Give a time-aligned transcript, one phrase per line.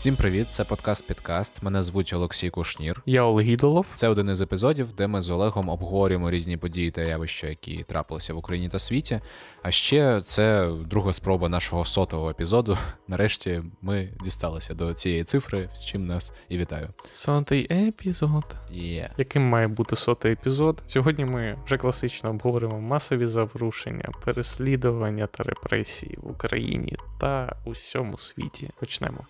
[0.00, 1.62] Всім привіт, це подкаст Підкаст.
[1.62, 3.02] Мене звуть Олексій Кушнір.
[3.06, 3.86] Я Олег Ідолов.
[3.94, 8.34] Це один із епізодів, де ми з Олегом обговорюємо різні події та явища, які трапилися
[8.34, 9.20] в Україні та світі.
[9.62, 12.78] А ще це друга спроба нашого сотого епізоду.
[13.08, 16.88] Нарешті ми дісталися до цієї цифри, з чим нас і вітаю.
[17.10, 18.44] Сотий епізод.
[18.72, 19.10] Yeah.
[19.18, 20.82] Яким має бути сотий епізод?
[20.86, 28.18] Сьогодні ми вже класично обговоримо масові заворушення, переслідування та репресії в Україні та у всьому
[28.18, 28.70] світі.
[28.80, 29.26] Почнемо.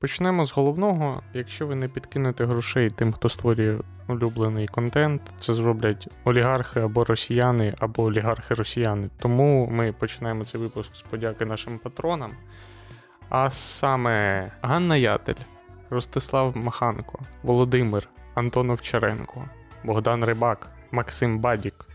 [0.00, 1.22] Почнемо з головного.
[1.34, 7.74] Якщо ви не підкинете грошей тим, хто створює улюблений контент, це зроблять олігархи або росіяни,
[7.78, 9.10] або олігархи-росіяни.
[9.18, 12.30] Тому ми починаємо цей випуск з подяки нашим патронам.
[13.28, 15.34] А саме Ганна Ятель,
[15.90, 19.44] Ростислав Маханко, Володимир, Антон Овчаренко,
[19.84, 21.86] Богдан Рибак, Максим Бадік,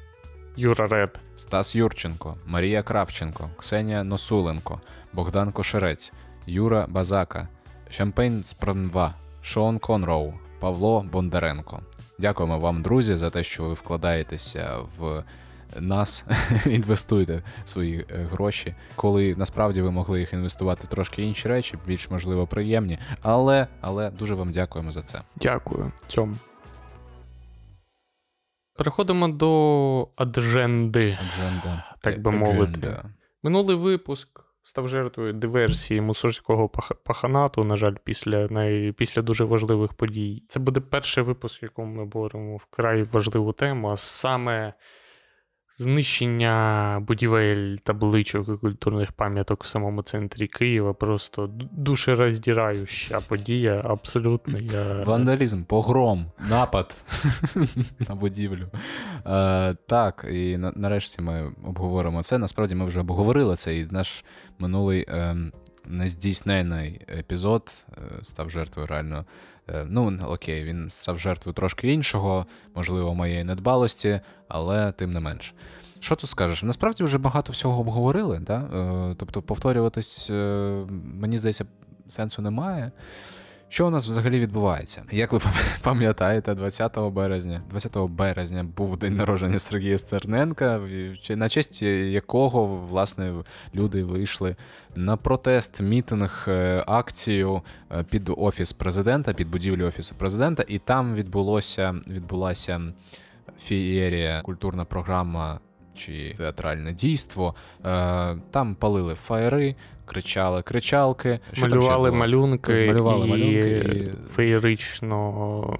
[0.55, 4.81] Юра Ред, Стас Юрченко, Марія Кравченко, Ксенія Носуленко,
[5.13, 6.13] Богдан Кошерець,
[6.47, 7.47] Юра Базака.
[7.93, 11.79] Шампейн Спранва, Шон Конроу, Павло Бондаренко.
[12.19, 15.23] Дякуємо вам, друзі, за те, що ви вкладаєтеся в
[15.79, 16.25] нас,
[16.65, 22.09] інвестуєте свої е, гроші, коли насправді ви могли їх інвестувати в трошки інші речі, більш
[22.09, 22.99] можливо приємні.
[23.21, 25.21] Але але дуже вам дякуємо за це.
[25.35, 26.35] Дякую цьому.
[28.75, 31.17] Переходимо до адженди.
[31.21, 31.95] Адженда.
[32.01, 33.03] Так би мовити.
[33.43, 36.69] Минулий випуск став жертвою диверсії мусорського
[37.03, 38.91] паханату, на жаль, після най...
[38.91, 40.43] після дуже важливих подій.
[40.47, 44.73] Це буде перший випуск, в якому ми говоримо вкрай важливу тему, а саме
[45.77, 50.93] знищення будівель, табличок і культурних пам'яток в самому центрі Києва.
[50.93, 53.81] Просто душероздираюча подія.
[53.85, 54.57] Абсолютно.
[54.57, 55.03] Я...
[55.03, 56.95] Вандалізм, погром, напад
[58.09, 58.67] на будівлю.
[59.25, 62.37] Е, Так, і на, нарешті ми обговоримо це.
[62.37, 64.25] Насправді ми вже обговорили це, і наш
[64.59, 65.05] минулий.
[65.09, 65.35] Е,
[65.85, 69.25] Нездійснений епізод е, став жертвою реально
[69.85, 75.53] ну, окей, він став жертвою трошки іншого, можливо, моєї недбалості, але тим не менш.
[75.99, 76.63] Що тут скажеш?
[76.63, 78.55] Насправді вже багато всього обговорили, да?
[78.55, 80.85] Е, тобто повторюватись, е,
[81.19, 81.65] мені здається,
[82.07, 82.91] сенсу немає.
[83.73, 85.03] Що у нас взагалі відбувається?
[85.11, 85.39] Як ви
[85.83, 90.81] пам'ятаєте, 20 березня 20 березня був день народження Сергія Стерненка,
[91.29, 93.33] на честь якого власне
[93.75, 94.55] люди вийшли
[94.95, 101.15] на протест, мітинг, е, акцію е, під офіс президента, під будівлю офісу президента, і там
[101.15, 102.81] відбулося відбулася
[103.59, 105.59] фієрія, культурна програма
[105.95, 107.55] чи театральне дійство.
[107.85, 115.77] Е, там палили фаєри, кричали кричалки, Що малювали малюнки, малювали і малюнки і феєрично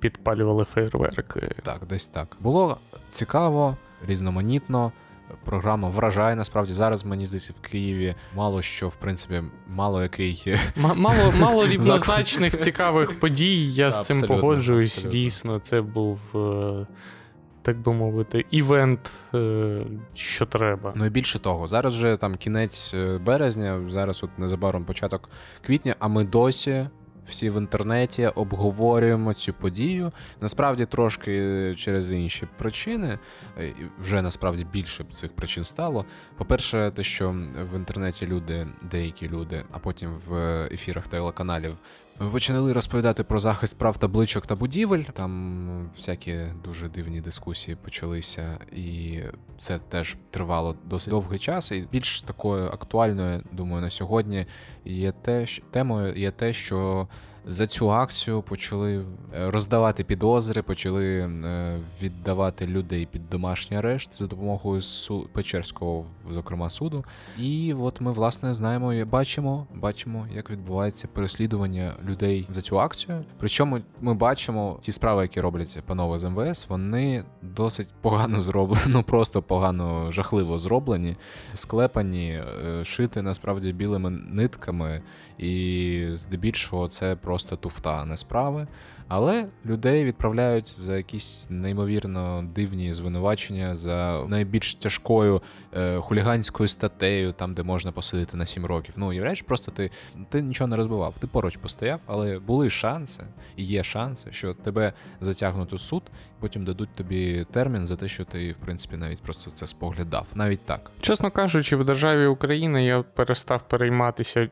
[0.00, 1.50] підпалювали фейерверки.
[1.62, 2.36] Так, десь так.
[2.40, 2.76] Було
[3.10, 3.76] цікаво,
[4.06, 4.92] різноманітно.
[5.44, 7.04] Програма вражає насправді зараз.
[7.04, 13.72] Мені здається, в Києві мало що, в принципі, мало який мало мало рівнозначних цікавих подій.
[13.72, 14.96] Я з цим погоджуюсь.
[14.96, 15.20] Абсолютно.
[15.20, 16.86] Дійсно, це був е,
[17.68, 20.92] так би мовити, івент, е, що треба.
[20.96, 25.30] Ну і більше того, зараз вже там кінець е, березня, зараз от незабаром початок
[25.66, 26.88] квітня, а ми досі.
[27.26, 30.12] Всі в інтернеті обговорюємо цю подію.
[30.40, 33.18] Насправді трошки через інші причини.
[33.58, 36.04] Е, вже насправді більше цих причин стало.
[36.36, 37.36] По-перше, те, що
[37.72, 40.34] в інтернеті люди, деякі люди, а потім в
[40.72, 41.76] ефірах телеканалів
[42.20, 45.02] ми почали розповідати про захист прав табличок та будівель.
[45.02, 49.20] Там всякі дуже дивні дискусії почалися, і
[49.58, 51.72] це теж тривало досить довгий час.
[51.72, 54.46] І більш такою актуальною, думаю, на сьогодні
[54.84, 57.08] є те, що темою є те, що
[57.48, 59.04] за цю акцію почали е,
[59.50, 67.04] роздавати підозри, почали е, віддавати людей під домашній арешт за допомогою су Печерського, зокрема суду.
[67.38, 73.24] І от ми власне знаємо і бачимо, бачимо, як відбувається переслідування людей за цю акцію.
[73.38, 79.02] Причому ми бачимо ті справи, які роблять панове з МВС, вони досить погано зроблені, ну
[79.02, 81.16] просто погано жахливо зроблені,
[81.54, 85.02] склепані, е, шити насправді білими нитками,
[85.38, 88.66] і здебільшого це просто просто туфта, не справи.
[89.08, 95.42] Але людей відправляють за якісь неймовірно дивні звинувачення за найбільш тяжкою
[95.74, 98.94] е, хуліганською статтею, там де можна посидити на 7 років.
[98.96, 99.90] Ну уявляєш, просто ти
[100.28, 101.18] ти нічого не розбивав.
[101.18, 103.22] Ти поруч постояв, але були шанси,
[103.56, 106.02] і є шанси, що тебе затягнуть у суд,
[106.40, 110.26] потім дадуть тобі термін за те, що ти, в принципі, навіть просто це споглядав.
[110.34, 110.90] Навіть так.
[111.00, 114.48] Чесно кажучи, в державі України я перестав перейматися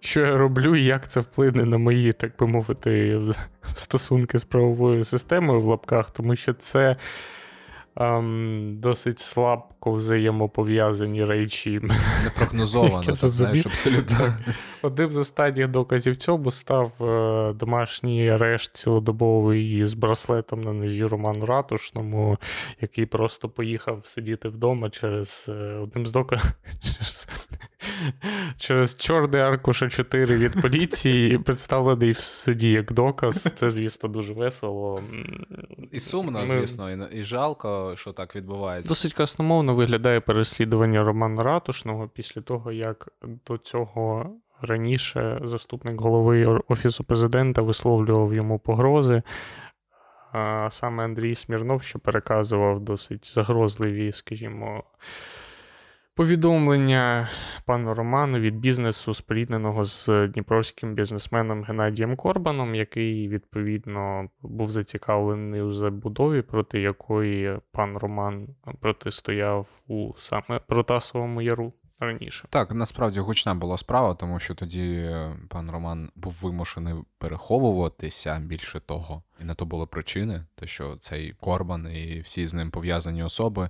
[0.00, 3.20] що я роблю і як це вплине на мої, так би мовити,
[3.74, 6.96] стосунки з правовою системою в лапках, тому що це.
[7.96, 11.80] ем, досить слабко взаємопов'язані речі.
[12.24, 14.34] Непрогнозовано, це, знаєш, абсолютно.
[14.82, 21.46] Одним з останніх доказів цьому став е, домашній арешт цілодобовий з браслетом на нозі Роману
[21.46, 22.38] Ратушному,
[22.80, 26.52] який просто поїхав сидіти вдома через е, одним з доказів.
[28.56, 33.42] Через, чорний аркуш А4 від поліції, представлений в суді як доказ.
[33.54, 35.02] Це, звісно, дуже весело.
[35.92, 38.88] І сумно, Ми- звісно, і, і жалко, що так відбувається.
[38.88, 43.08] Досить красномовно виглядає переслідування Романа Ратушного після того, як
[43.46, 44.30] до цього
[44.62, 49.22] раніше заступник голови Офісу президента висловлював йому погрози.
[50.32, 54.84] А саме Андрій Смірнов, що переказував досить загрозливі, скажімо,
[56.18, 57.28] повідомлення
[57.66, 65.72] пану Роману від бізнесу, спорідненого з дніпровським бізнесменом Геннадієм Корбаном, який відповідно був зацікавлений у
[65.72, 68.48] забудові, проти якої пан Роман
[68.80, 72.44] протистояв у саме Протасовому яру раніше.
[72.50, 78.80] Так, насправді гучна була справа, тому що тоді е, пан Роман був вимушений переховуватися більше
[78.80, 79.22] того.
[79.40, 83.68] І на то були причини, те, що цей Корбан і всі з ним пов'язані особи.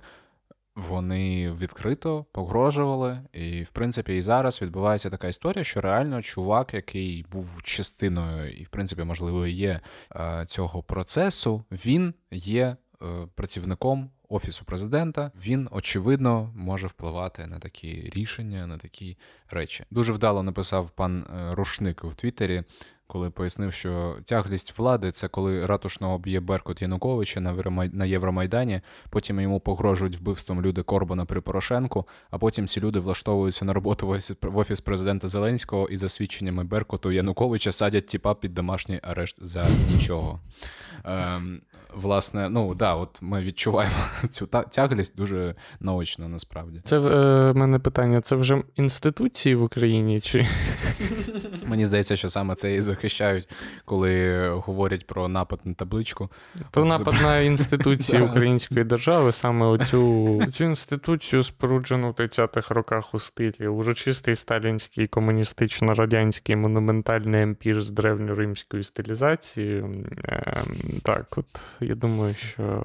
[0.87, 7.25] Вони відкрито погрожували, і в принципі і зараз відбувається така історія, що реально чувак, який
[7.31, 9.79] був частиною, і в принципі, можливо, є
[10.15, 13.05] е, цього процесу, він є е,
[13.35, 15.31] працівником офісу президента.
[15.45, 19.17] Він очевидно може впливати на такі рішення, на такі
[19.49, 19.85] речі.
[19.91, 22.63] Дуже вдало написав пан е, Рушник в Твіттері.
[23.11, 29.39] Коли пояснив, що тяглість влади це коли ратушного б'є Беркут Януковича на Євромай- Євромайдані, потім
[29.39, 34.07] йому погрожують вбивством люди Корбана при Порошенку, а потім ці люди влаштовуються на роботу
[34.41, 39.67] в офіс, президента Зеленського і за свідченнями Беркуту Януковича садять тіпа під домашній арешт за
[39.93, 40.39] нічого.
[41.05, 41.61] Ем,
[41.93, 43.95] власне, ну да, от ми відчуваємо
[44.29, 46.81] цю тяглість дуже наочно насправді.
[46.83, 50.21] Це в е, мене питання: це вже інституції в Україні?
[50.21, 50.47] Чи
[51.65, 53.47] Мені здається, що саме це і захищають,
[53.85, 56.29] коли говорять про напад на табличку.
[56.71, 63.19] про напад на інституції української держави, саме оцю цю інституцію, споруджену в 30-х роках у
[63.19, 70.05] стилі, урочистий сталінський комуністично-радянський монументальний емпір з древньоримською стилізацією.
[70.25, 71.45] Ем, Так, от
[71.79, 72.83] я думаю, що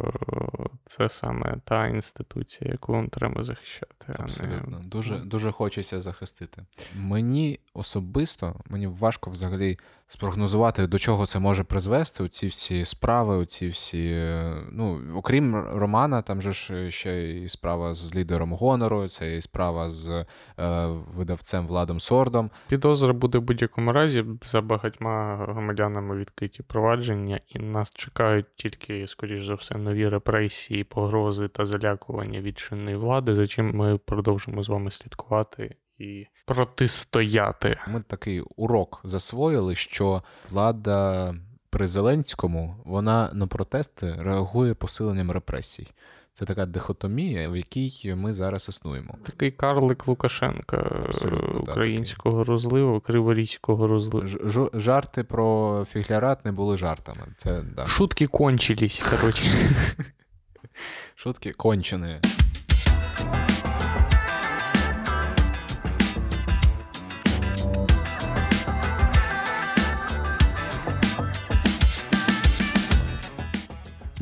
[0.86, 3.94] це саме та інституція, яку вам треба захищати.
[4.08, 4.80] не- Абсолютно.
[4.84, 6.62] Дуже, дуже хочеться захистити.
[6.96, 9.76] Мені особисто мені важко взагалі
[10.06, 12.28] спрогнозувати, до чого це може призвести.
[12.28, 14.10] Ці всі справи, ці всі.
[14.12, 19.42] е, Ну, окрім Романа, там же ж ще і справа з лідером гонору, це і
[19.42, 20.26] справа з
[20.58, 22.50] е, видавцем Владом Сордом.
[22.68, 29.46] Підозра буде в будь-якому разі за багатьма громадянами відкриті провадження, і нас чекають тільки, скоріш
[29.46, 34.68] за все, нові репресії, погрози та залякування від чинної влади, за чим ми продовжимо з
[34.68, 37.78] вами слідкувати і протистояти.
[37.88, 41.34] Ми такий урок засвоїли, що влада
[41.70, 45.86] при Зеленському вона на протести реагує посиленням репресій.
[46.32, 49.14] Це така дихотомія, в якій ми зараз існуємо.
[49.22, 50.76] Такий карлик Лукашенка
[51.06, 54.26] Абсолютно, е, українського розливу, криворізького розливу.
[54.26, 57.26] Ж- жарти про фіглярат не були жартами.
[57.36, 57.86] Це да.
[57.86, 59.44] Шутки кончились, коротше.
[61.14, 62.20] шутки кончені.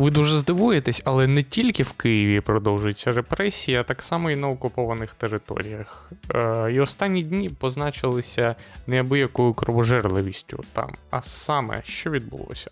[0.02, 4.48] Ви дуже здивуєтесь, але не тільки в Києві продовжується репресія, а так само і на
[4.48, 6.12] окупованих територіях.
[6.34, 8.54] Е, і останні дні позначилися
[8.86, 10.90] неабиякою кровожерливістю там.
[11.10, 12.70] А саме, що відбулося?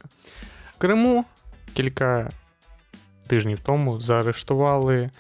[0.71, 1.25] В Криму
[1.75, 2.31] кілька
[3.27, 5.11] тижнів тому заарештували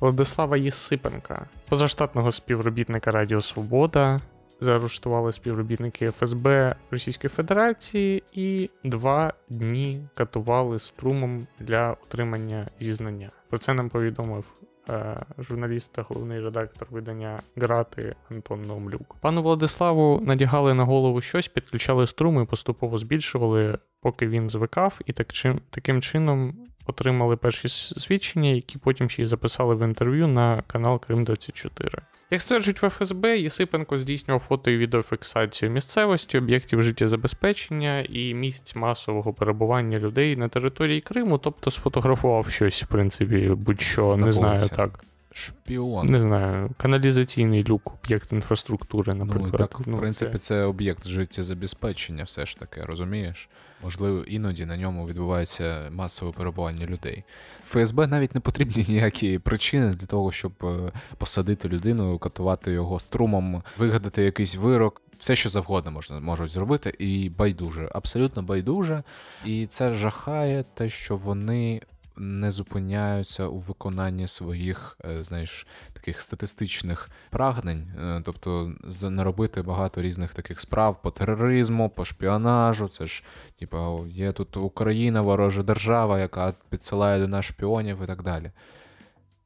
[0.00, 4.20] Владислава Єсипенка, позаштатного співробітника Радіо Свобода.
[4.60, 13.30] Заарештували співробітники ФСБ Російської Федерації і два дні катували струмом для отримання зізнання.
[13.48, 14.44] Про це нам повідомив
[14.88, 19.16] е, журналіст та головний редактор видання Грати Антон Наумлюк.
[19.20, 25.12] Пану Владиславу надягали на голову щось, підключали струм і поступово збільшували, поки він звикав, і
[25.12, 26.54] так чим, таким чином
[26.86, 31.98] отримали перші свідчення, які потім ще й записали в інтерв'ю на канал Крим 24.
[32.34, 39.32] Як стверджують в ФСБ, Єсипенко здійснював фото і відеофіксацію місцевості, об'єктів життєзабезпечення і місць масового
[39.32, 45.04] перебування людей на території Криму, тобто сфотографував щось, в принципі, будь-що, не знаю так.
[45.36, 46.06] Шпіон.
[46.06, 49.50] Не знаю, каналізаційний люк, об'єкт інфраструктури, наприклад.
[49.52, 50.62] Ну, так, в Ну, принципі, це- це...
[50.62, 53.48] об'єкт життєзабезпечення, все ж таки, розумієш?
[53.82, 57.24] Можливо, іноді на ньому відбувається масове перебування людей.
[57.64, 63.62] ФСБ навіть не потрібні ніякі причини для того, щоб е, посадити людину, катувати його струмом,
[63.78, 65.00] вигадати якийсь вирок.
[65.18, 69.02] Все, що завгодно можна можуть зробити, і байдуже, абсолютно байдуже.
[69.44, 71.80] І це жахає те, що вони
[72.16, 80.34] не зупиняються у виконанні своїх, е, знаєш, таких статистичних прагнень, Е, тобто наробити багато різних
[80.34, 82.88] таких справ по тероризму, по шпіонажу.
[82.88, 83.24] Це ж,
[83.58, 88.50] типа, є тут Україна, ворожа держава, яка підсилає до нас шпіонів і так далі.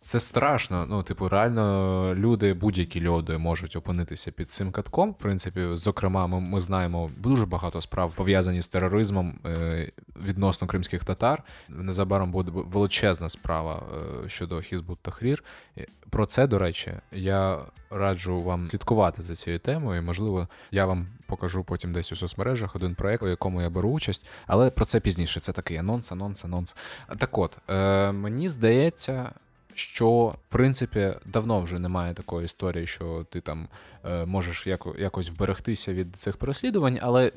[0.01, 0.87] Це страшно.
[0.89, 5.11] Ну, типу, реально люди, будь-які люди можуть опинитися під цим катком.
[5.11, 9.93] В принципі, зокрема, ми, ми знаємо дуже багато справ пов'язані з тероризмом е,
[10.27, 11.43] відносно кримських татар.
[11.69, 13.83] Незабаром буде величезна справа
[14.25, 15.45] е, щодо Хізбут Тахрір.
[15.79, 17.59] Е, Про це, до речі, я
[17.91, 20.03] раджу вам слідкувати за цією темою.
[20.03, 24.27] Можливо, я вам покажу потім десь у соцмережах один проект, у якому я беру участь,
[24.47, 25.41] але про це пізніше.
[25.41, 26.77] Це такий анонс, анонс, анонс.
[27.19, 29.33] Так от, е, мені здається.
[29.79, 33.69] Що в принципі давно вже немає такої історії, що ти там
[34.05, 37.33] е, можеш яко, якось вберегтися від цих переслідувань, але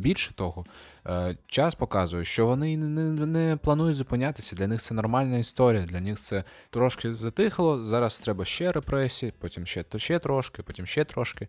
[0.00, 0.64] більше того,
[1.06, 4.56] е, час показує, що вони не, не, планують зупинятися.
[4.56, 5.86] Для них це нормальна історія.
[5.86, 7.84] Для них це трошки затихло.
[7.84, 11.48] Зараз треба ще репресії, потім ще, ще трошки, потім ще трошки.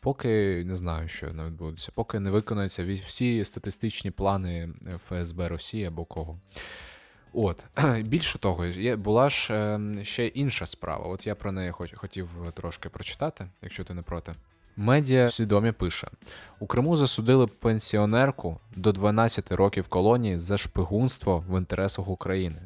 [0.00, 4.68] Поки не знаю, що не відбудеться, поки не виконаються всі статистичні плани
[5.06, 6.38] ФСБ Росії або кого.
[7.36, 7.64] От,
[8.02, 11.06] більше того, є, була ж е, ще інша справа.
[11.06, 14.32] От я про неї хоч, хотів трошки прочитати, якщо ти не проти.
[14.76, 16.08] Медіа свідомі пише:
[16.60, 22.62] у Криму засудили пенсіонерку до 12 років колонії за шпигунство в інтересах України.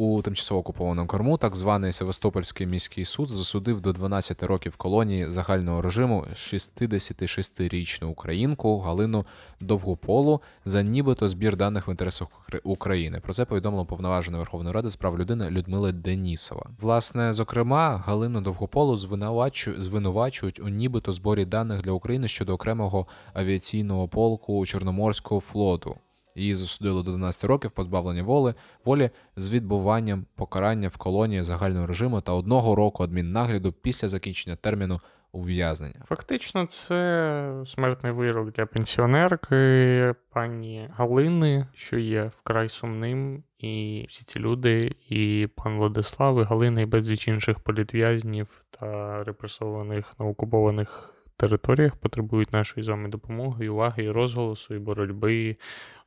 [0.00, 5.82] У тимчасово окупованому Криму так званий Севастопольський міський суд засудив до 12 років колонії загального
[5.82, 9.26] режиму 66-річну українку Галину
[9.60, 13.20] Довгополу за нібито збір даних в інтересах Укр- України.
[13.20, 16.70] Про це повідомила повноважена Верховної Ради з прав людини Людмила Денісова.
[16.80, 24.08] Власне, зокрема, Галину Довгополу звинувачу- звинувачують у нібито зборі даних для України щодо окремого авіаційного
[24.08, 25.96] полку Чорноморського флоту.
[26.38, 28.54] Її засудили до 12 років позбавлення воли,
[28.84, 35.00] волі з відбуванням покарання в колонії загального режиму та одного року адміннагляду після закінчення терміну
[35.32, 36.02] ув'язнення.
[36.08, 43.42] Фактично, це смертний вирок для пенсіонерки пані Галини, що є вкрай сумним.
[43.58, 50.12] І всі ці люди, і пан Владислав, і Галина, і безліч інших політв'язнів та репресованих
[50.18, 55.56] на окупованих територіях потребують нашої з вами допомоги, уваги, і розголосу, і боротьби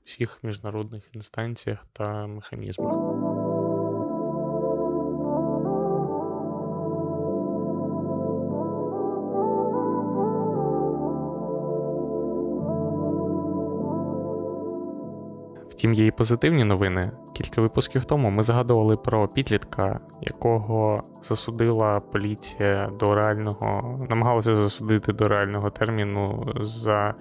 [0.05, 2.93] всіх міжнародних інстанціях та механізмах.
[15.81, 17.11] Втім, є і позитивні новини.
[17.33, 25.27] Кілька випусків тому ми згадували про підлітка, якого засудила поліція до реального, намагалася засудити до
[25.27, 27.15] реального терміну за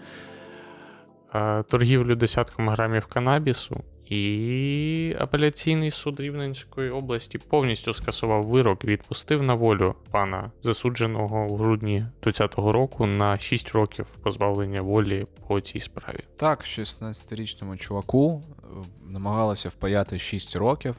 [1.69, 3.85] торгівлю десятками грамів канабісу.
[4.11, 11.99] І апеляційний суд Рівненської області повністю скасував вирок відпустив на волю пана засудженого в грудні
[12.23, 16.19] 2020 року на 6 років позбавлення волі по цій справі.
[16.37, 18.67] Так, 16-річному чуваку е,
[19.11, 20.97] намагалися впаяти 6 років.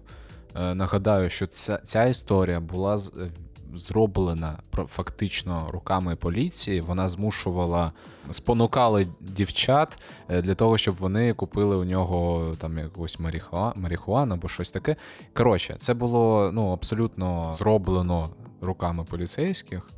[0.56, 3.00] Е, Нагадаю, що ця, ця історія була е,
[3.76, 6.82] зроблена фактично руками поліції.
[6.82, 7.92] Вона змушувала,
[8.32, 14.48] спонукали дівчат е, для того, щоб вони купили у нього там якусь маріхуа, марихуану або
[14.48, 14.96] щось таке.
[15.34, 18.30] Коротше, це було ну, абсолютно зроблено
[18.62, 19.90] руками поліцейських.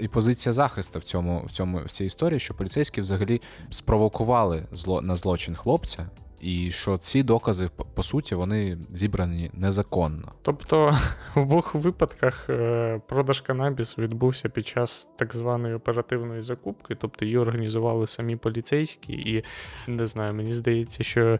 [0.00, 5.02] І позиція захисту в цьому в цьому в цій історії, що поліцейські взагалі спровокували зло
[5.02, 10.32] на злочин хлопця, і що ці докази, по, суті, вони зібрані незаконно.
[10.42, 10.98] Тобто
[11.34, 17.38] в обох випадках е, продаж канабісу відбувся під час так званої оперативної закупки, тобто її
[17.38, 19.44] організували самі поліцейські, і
[19.86, 21.38] не знаю, мені здається, що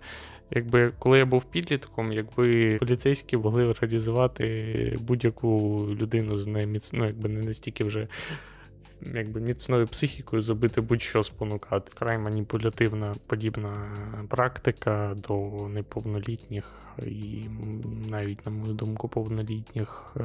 [0.51, 6.91] якби коли я був підлітком, якби поліцейські могли організувати будь-яку людину з неміц...
[6.93, 8.09] ну, якби не настільки вже
[9.15, 11.93] якби міцною психікою зробити будь-що спонукати.
[11.99, 13.95] Край маніпулятивна подібна
[14.29, 17.49] практика до неповнолітніх і
[18.11, 20.23] навіть, на мою думку, повнолітніх е,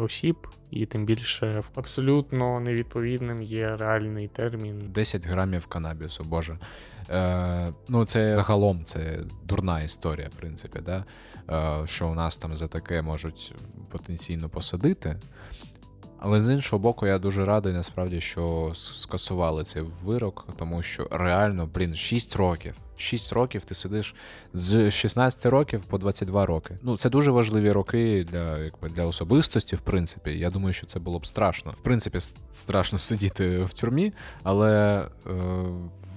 [0.00, 0.36] осіб,
[0.70, 4.82] і тим більше абсолютно невідповідним є реальний термін.
[4.88, 6.58] 10 грамів канабісу, боже.
[7.10, 11.04] Е, Ну, це загалом це дурна історія, в принципі, да?
[11.82, 13.54] е, що у нас там за таке можуть
[13.88, 15.16] потенційно посадити.
[16.20, 21.68] Але з іншого боку, я дуже радий, насправді, що скасували цей вирок, тому що реально,
[21.74, 22.74] блін, 6 років.
[22.96, 24.14] 6 років ти сидиш
[24.52, 26.76] з 16 років по 22 роки.
[26.82, 30.38] Ну, це дуже важливі роки для якби, для особистості, в принципі.
[30.38, 31.70] Я думаю, що це було б страшно.
[31.70, 32.18] В принципі,
[32.52, 35.30] страшно сидіти в тюрмі, але е,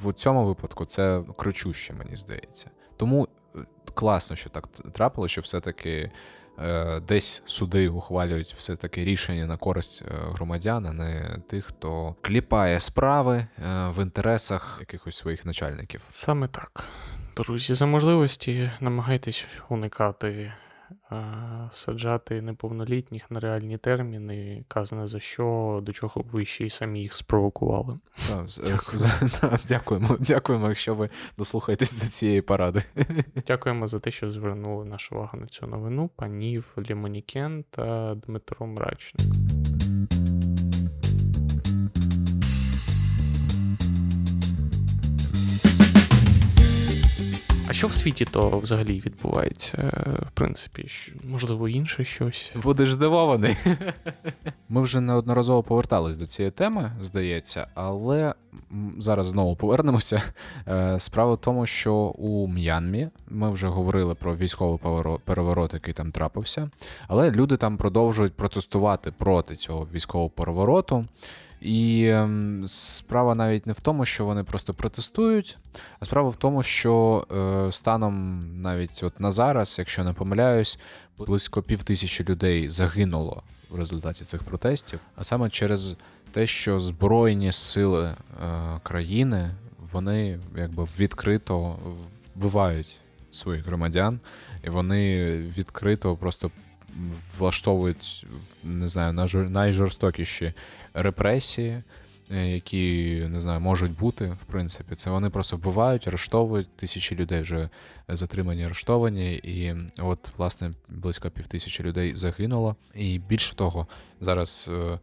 [0.03, 2.69] в цьому випадку це кричуще, мені здається.
[2.97, 3.59] Тому е,
[3.93, 6.11] класно, що так трапило, що все-таки.
[6.59, 12.79] Е, десь суди ухвалюють все-таки рішення на користь е, громадян, а не тих, хто кліпає
[12.79, 13.47] справи е,
[13.89, 16.01] в інтересах якихось своїх начальників.
[16.09, 16.83] Саме так.
[17.35, 20.53] Друзі, за можливості намагайтесь уникати
[21.71, 27.15] саджати неповнолітніх на реальні терміни, казане за що, до чого ви ще й самі їх
[27.15, 27.99] спровокували.
[29.67, 32.83] Дякуємо, дякуємо, якщо ви дослухаєтесь до цієї поради.
[33.47, 39.27] Дякуємо за те, що звернули нашу увагу на цю новину, панів Лімонікен та Дмитро Мрачник.
[47.71, 49.77] А що в світі то взагалі відбувається,
[50.27, 50.87] в принципі,
[51.23, 52.51] можливо, інше щось?
[52.63, 53.57] Будеш здивований.
[54.69, 58.33] Ми вже неодноразово повертались до цієї теми, здається, але
[58.97, 60.21] зараз знову повернемося.
[60.67, 64.79] Е, справа в тому, що у М'янмі ми вже говорили про військовий
[65.25, 66.69] переворот, який там трапився,
[67.07, 71.05] але люди там продовжують протестувати проти цього військового перевороту.
[71.61, 75.57] І ем, справа навіть не в тому, що вони просто протестують,
[75.99, 80.79] а справа в тому, що е, станом навіть от на зараз, якщо не помиляюсь,
[81.17, 85.95] близько пів тисячі людей загинуло в результаті цих протестів, а саме через
[86.31, 88.15] те, що збройні сили е,
[88.83, 89.55] країни
[89.91, 91.79] вони якби відкрито
[92.35, 92.99] вбивають
[93.31, 94.19] своїх громадян,
[94.63, 96.51] і вони відкрито просто
[97.37, 98.25] влаштовують
[98.63, 99.13] не знаю,
[99.49, 100.53] найжорстокіші
[100.93, 101.83] репресії,
[102.31, 107.41] е, які не знаю, можуть бути, в принципі, це вони просто вбивають, арештовують тисячі людей
[107.41, 107.69] вже
[108.07, 112.75] затримані, арештовані, і от, власне, близько півтисячі людей загинуло.
[112.95, 113.87] І більше того,
[114.21, 114.69] зараз.
[114.71, 114.99] Е,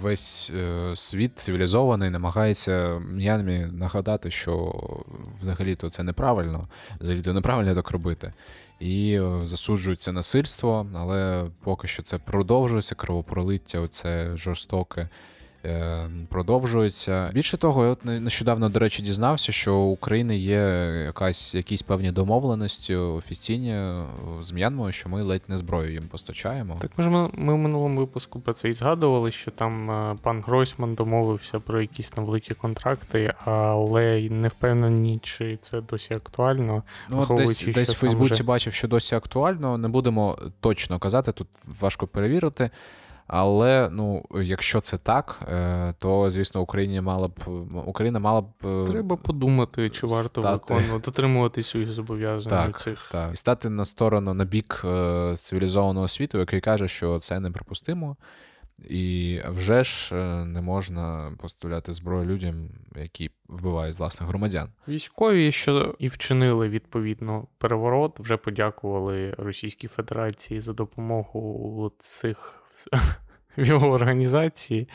[0.00, 4.74] весь е, світ цивілізований намагається М'янмі нагадати, що
[5.40, 6.68] взагалі-то це неправильно,
[7.00, 8.32] взагалі-то неправильно так робити
[8.80, 15.08] і засуджується насильство, але поки що це продовжується кровопролиття, оце жорстоке.
[15.64, 17.30] Е, продовжується.
[17.34, 20.58] Більше того, я от нещодавно, до речі, дізнався, що у України є
[21.06, 24.04] якась якісь певні домовленості офіційні е,
[24.42, 26.76] з М'янмою, що ми ледь не зброю їм постачаємо.
[26.80, 30.42] Так ми ж ми в минулому випуску про це і згадували, що там е, пан
[30.42, 36.82] Гройсман домовився про якісь там великі контракти, але не впевнені, чи це досі актуально.
[37.08, 38.44] Ну, Десь десь в Фейсбуці вже...
[38.44, 39.78] бачив, що досі актуально.
[39.78, 41.48] Не будемо точно казати, тут
[41.80, 42.70] важко перевірити.
[43.28, 47.32] Але ну, якщо це так, е, то звісно Україні мала б
[47.86, 50.74] Україна мала б е, треба подумати, чи варто стати...
[50.74, 53.30] виконувати дотримувати своїх зобов'язань так, цих так.
[53.32, 58.16] і стати на сторону на бік е, цивілізованого світу, який каже, що це неприпустимо.
[58.88, 60.14] І вже ж
[60.44, 64.68] не можна поставляти зброю людям, які вбивають власних громадян.
[64.88, 72.57] Військові, що і вчинили відповідно переворот, вже подякували Російській Федерації за допомогу цих
[73.58, 74.88] в його організації.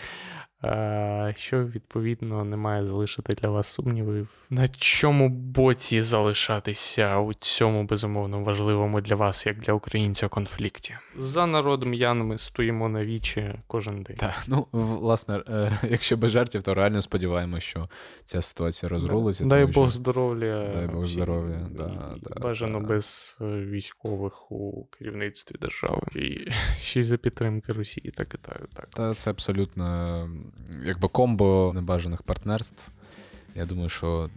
[0.63, 7.83] Е, що відповідно не має залишити для вас сумнівів, на чому боці залишатися у цьому
[7.83, 10.95] безумовно важливому для вас, як для українця, конфлікті.
[11.15, 14.17] За народом Ян ми стоїмо на вічі кожен день.
[14.17, 17.85] Так, ну власне, е, якщо без жартів, то реально сподіваємося, що
[18.25, 19.45] ця ситуація розрулиться.
[19.45, 19.89] Дай Бог що...
[19.89, 20.71] здоров'я.
[20.73, 21.67] Дай Бог здоров'я.
[21.71, 22.87] Да, да, Бажано да.
[22.87, 28.67] без е, військових у керівництві держави і ще й за підтримки Росії та Китаю.
[28.73, 29.83] Так, Та це абсолютно
[30.83, 32.87] якби комбо небажаних партнерств.
[33.55, 34.29] Я думаю, що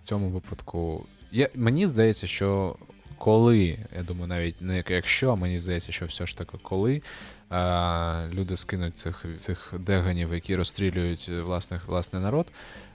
[0.00, 1.06] в цьому випадку.
[1.32, 2.76] Я, Мені здається, що
[3.18, 7.02] коли, я думаю, навіть не якщо, а мені здається, що все ж таки, коли
[7.50, 12.46] а, люди скинуть цих цих деганів, які розстрілюють власних, власний народ,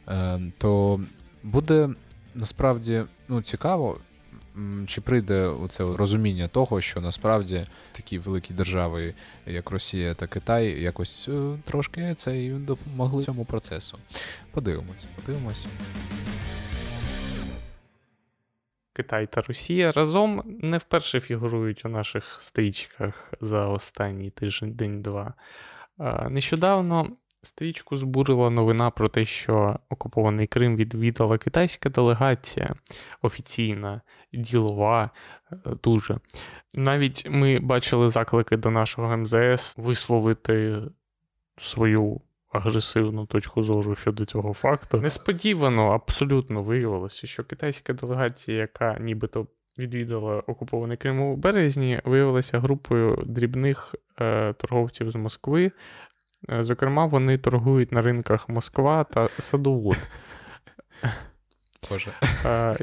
[0.06, 1.02] а, е, то
[1.44, 1.90] буде
[2.36, 3.98] насправді ну, цікаво.
[4.88, 9.14] Чи прийде оце розуміння того, що насправді такі великі держави,
[9.46, 13.98] як Росія та Китай, якось е, трошки це і допомогли цьому процесу.
[14.52, 15.68] Подивимось, подивимось.
[18.94, 25.34] Китай та Росія разом не вперше фігурують у наших стрічках за останній тиждень день-два.
[26.30, 27.12] Нещодавно
[27.42, 32.76] стрічку збурила новина про те, що окупований Крим відвідала китайська делегація
[33.22, 34.02] офіційна,
[34.34, 35.10] ділова,
[35.52, 36.20] е, дуже.
[36.74, 40.82] Навіть ми бачили заклики до нашого МЗС висловити
[41.58, 42.22] свою
[42.52, 45.02] агресивну точку зору щодо цього факту.
[45.02, 49.48] Несподівано абсолютно виявилося, що китайська делегація, яка нібито
[49.80, 55.72] відвідала окупований Крим у березні, виявилася групою дрібних е, торговців з Москви.
[56.50, 59.98] Е, зокрема, вони торгують на ринках Москва та Садовод.
[61.90, 62.14] Боже.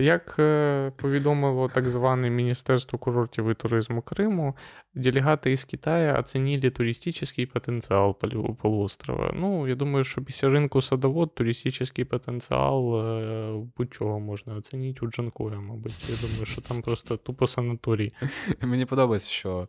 [0.03, 4.57] Як е, повідомило так зване Міністерство курортів і туризму Криму,
[4.95, 8.19] делегаты из Китая оценили туристический потенциал
[8.63, 9.33] полуострова.
[9.35, 15.61] Ну, я думаю, що після ринку садовод туристичний потенціал е, будь-чого можна оцінити у Джанкоя,
[15.61, 16.09] мабуть.
[16.09, 18.13] Я думаю, що там просто тупо санаторій.
[18.63, 19.69] Мені подобається, що Е,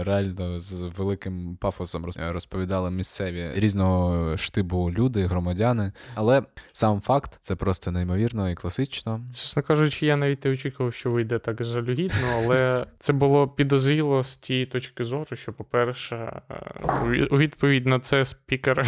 [0.00, 5.92] реально з великим пафосом розповідали місцеві різного штибу люди, громадяни.
[6.14, 6.42] Але
[6.72, 9.20] сам факт це просто неймовірно і класично.
[9.28, 14.36] Чесно кажучи, я навіть не очікував, що вийде так жалюгідно, але це було підозріло з
[14.36, 18.86] тієї точки зору, що, по-перше, е, у відповідь на це спікер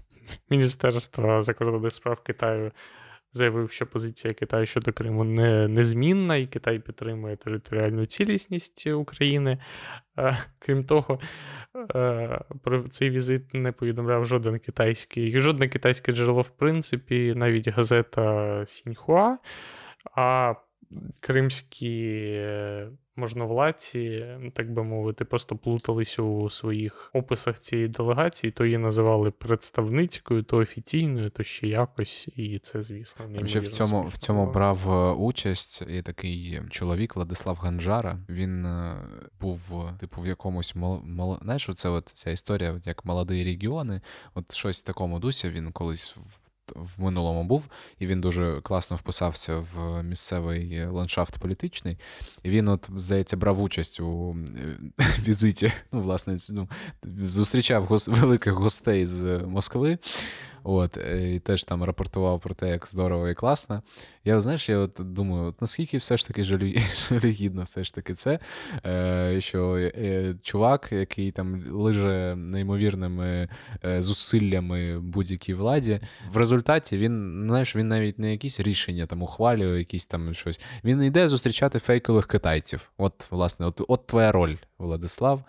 [0.50, 2.72] Міністерства закордонних справ Китаю
[3.32, 9.58] заявив, що позиція Китаю щодо Криму не, незмінна, і Китай підтримує територіальну цілісність України.
[10.18, 11.20] Е, крім того,
[11.94, 18.64] е, про цей візит не повідомляв жоден китайський, жодне китайське джерело, в принципі, навіть газета
[18.66, 19.38] Сіньхуа.
[20.16, 20.54] А
[21.20, 22.40] кримські
[23.16, 30.42] можновладці, так би мовити, просто плутались у своїх описах цієї делегації, то її називали представницькою,
[30.42, 32.28] то офіційною, то ще якось.
[32.36, 37.16] І це, звісно, не Ще в цьому в цьому брав е, участь і такий чоловік
[37.16, 38.18] Владислав Ганжара.
[38.28, 38.96] Він е,
[39.40, 41.00] був, типу, в якомусь мол...
[41.04, 41.38] мол...
[41.42, 44.00] знаєш, це от ця історія, як молоді регіони.
[44.34, 46.41] От щось в такому дусі він колись в
[46.98, 51.98] минулому був, і він дуже класно вписався в місцевий ландшафт політичний.
[52.42, 55.72] І він, от, здається, брав участь у е, візиті.
[55.92, 56.68] Ну, власне, ну,
[57.24, 58.08] зустрічав гос...
[58.08, 59.98] великих гостей з Москви.
[60.64, 63.82] От, е, І теж там рапортував про те, як здорово і класно.
[64.24, 66.44] Я, знаєш, я от думаю, от наскільки все ж таки
[67.10, 68.38] жалюгідно все ж таки це,
[68.86, 73.48] е, що е, чувак, який там лиже неймовірними
[73.98, 76.00] зусиллями будь-якій владі,
[76.32, 80.60] в результаті він, знаєш, він навіть не якісь рішення там ухвалює, якісь там щось.
[80.84, 82.90] Він йде зустрічати фейкових китайців.
[82.98, 85.44] От, власне, от, от твоя роль, Владислав.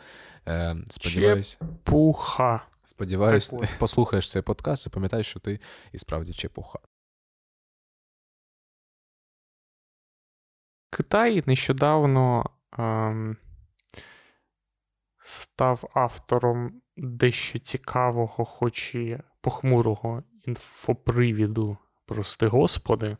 [0.89, 1.57] Сподіваюсь.
[1.59, 2.61] Чепуха.
[3.03, 5.59] Сподіваюсь, ти послухаєш цей подкаст і пам'ятаєш, що ти
[5.91, 6.79] і справді чепуха.
[10.89, 13.37] Китай нещодавно ем,
[15.17, 23.17] став автором дещо цікавого, хоч і похмурого інфопривіду, прости господи.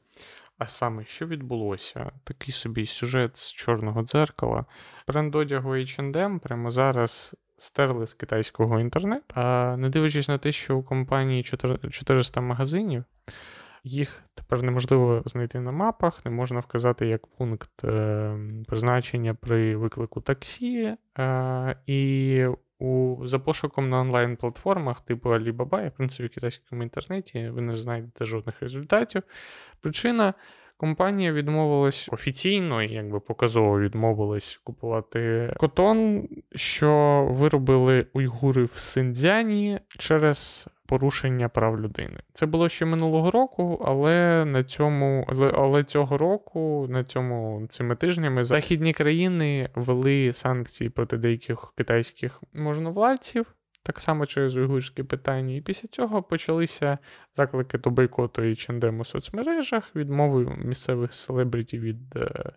[0.64, 2.12] А саме, що відбулося?
[2.24, 4.66] Такий собі сюжет з чорного дзеркала.
[5.08, 10.78] Бренд одягу H&M прямо зараз стерли з китайського інтернету, а не дивлячись на те, що
[10.78, 13.04] у компанії 400 магазинів,
[13.84, 20.22] їх тепер неможливо знайти на мапах, не можна вказати як пункт е, призначення при виклику
[20.22, 20.96] таксі.
[21.20, 22.46] Е, і
[22.84, 28.26] у, за пошуком на онлайн-платформах типу Alibaba, в принципі, в китайському інтернеті ви не знайдете
[28.26, 29.24] жодних результатів.
[29.82, 30.34] Причина
[30.78, 41.50] Компанія відмовилась офіційно, якби показово відмовилась купувати котон, що виробили уйгури в Синдзяні через порушення
[41.50, 42.20] прав людини.
[42.34, 48.44] Це було ще минулого року, але на цьому, але цього року, на цьому цими тижнями
[48.44, 53.46] західні країни ввели санкції проти деяких китайських можновладців
[53.84, 55.56] так само через уйгурське питання.
[55.56, 56.98] І після цього почалися
[57.38, 62.52] заклики до бойкоту H&M у соцмережах, відмови місцевих селебритів від е,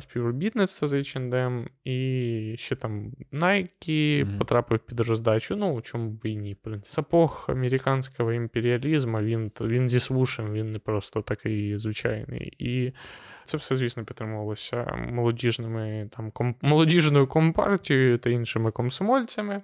[0.00, 4.38] співробітництва з H&M, і ще там Nike mm-hmm.
[4.38, 5.56] потрапив під роздачу.
[5.56, 6.94] Ну, у чому б і ні, в принципі.
[6.94, 12.52] Сапог американського імперіалізму, він він зі свушем, він не просто такий звичайний.
[12.58, 12.92] І
[13.44, 19.62] це все, звісно, підтримувалося молодіжними там, ком, молодіжною компартією та іншими комсомольцями.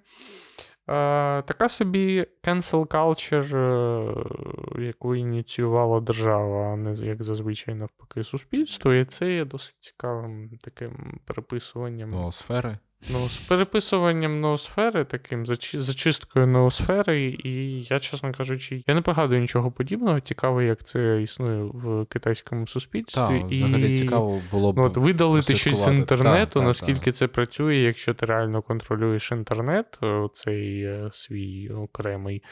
[0.88, 8.94] Е, така собі cancel culture, е, яку ініціювала держава, а не як зазвичай навпаки суспільство,
[8.94, 12.08] і це є досить цікавим таким переписуванням.
[12.08, 12.78] Ноосфери.
[13.10, 19.40] Ну, з переписуванням ноосфери, таким зачи- зачисткою ноосфери, і я, чесно кажучи, я не пригадую
[19.40, 20.20] нічого подібного.
[20.20, 23.20] Цікаво, як це існує в китайському суспільстві.
[23.20, 23.94] Так, взагалі і...
[23.94, 24.76] цікаво було б.
[24.76, 29.98] Ну, от видалити щось з інтернету, так, наскільки це працює, якщо ти реально контролюєш інтернет,
[30.32, 32.42] цей е, свій окремий.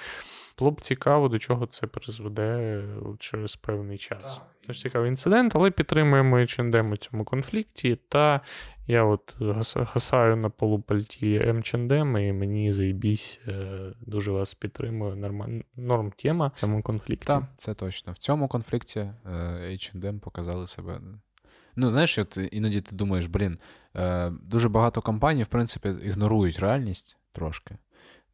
[0.59, 2.83] Було б цікаво, до чого це призведе
[3.19, 4.41] через певний час.
[4.66, 7.98] Тож цікавий інцидент, але підтримуємо H&M у цьому конфлікті.
[8.09, 8.40] Та
[8.87, 9.35] я от
[9.74, 15.16] гасаю на полупальті H&M, і мені заєбісь, е, дуже вас підтримую.
[15.16, 17.26] Норм, норм тема в цьому конфлікті.
[17.26, 18.12] Так, це точно.
[18.12, 19.11] В цьому конфлікті
[19.70, 21.00] H&M показали себе.
[21.76, 23.59] Ну, знаєш, от іноді ти думаєш, блін,
[23.96, 27.76] е, дуже багато компаній, в принципі, ігнорують реальність трошки.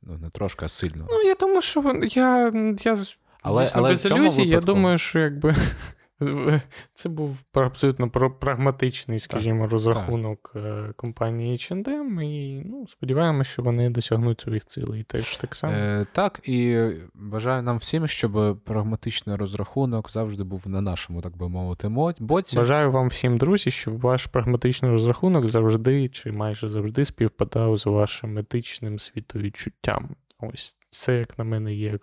[0.02, 1.06] Ну, не трошки, а сильно.
[1.10, 2.52] Ну, я думаю, що я,
[2.84, 2.94] я
[3.42, 5.54] Але- дійсно але без ілюзій, я думаю, що якби
[6.94, 13.90] це був абсолютно пра- прагматичний, скажімо, розрахунок е, компанії H&M, і ну, сподіваємося, що вони
[13.90, 15.72] досягнуть своїх цілей теж так само.
[15.72, 16.78] Е, так, і
[17.14, 22.56] бажаю нам всім, щоб прагматичний розрахунок завжди був на нашому, так би мовити, мо- боці.
[22.56, 28.38] Бажаю вам всім, друзі, щоб ваш прагматичний розрахунок завжди чи майже завжди співпадав з вашим
[28.38, 30.08] етичним світовідчуттям.
[30.40, 31.98] Ось це, як на мене, є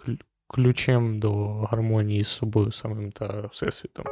[0.49, 4.05] ключем до гармонії з собою самим та всесвітом.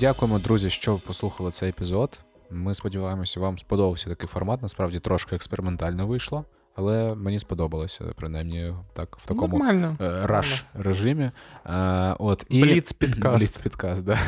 [0.00, 2.20] Дякуємо, друзі, що послухали цей епізод.
[2.50, 4.62] Ми сподіваємося, вам сподобався такий формат.
[4.62, 6.44] Насправді трошки експериментально вийшло,
[6.76, 9.96] але мені сподобалося, принаймні, так в такому Нормально.
[10.00, 11.30] е, раш режимі.
[11.66, 12.62] Е, от, і...
[12.62, 13.38] Бліц-підкаст.
[13.38, 14.18] Бліц-підкаст, да.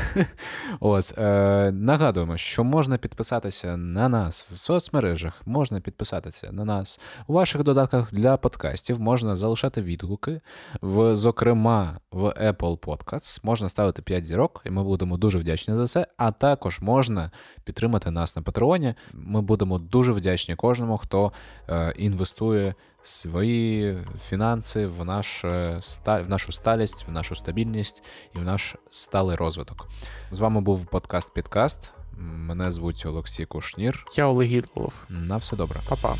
[0.80, 7.32] От, е, нагадуємо, що можна підписатися на нас в соцмережах, можна підписатися на нас у
[7.32, 10.40] ваших додатках для подкастів, можна залишати відгуки,
[10.80, 15.86] в, зокрема в Apple Podcasts, можна ставити 5 зірок, і ми будемо дуже вдячні за
[15.86, 16.06] це.
[16.16, 17.30] А також можна
[17.64, 18.94] підтримати нас на Патреоні.
[19.12, 21.32] Ми будемо дуже вдячні кожному, хто
[21.68, 21.94] е,
[22.38, 28.02] інвестує свої фінанси в, наш, е, в нашу сталість, в нашу стабільність
[28.36, 29.88] і в наш сталий розвиток.
[30.30, 31.92] З вами був подкаст Підкаст.
[32.20, 34.06] Мене звуть Олексій Кушнір.
[34.16, 34.92] Я Олег Гідлов.
[35.08, 35.80] На все добре.
[35.88, 36.16] Па-па.